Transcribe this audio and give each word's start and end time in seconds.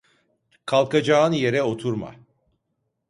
Kalkacağın 0.65 1.31
yere 1.31 1.63
oturma. 1.63 2.15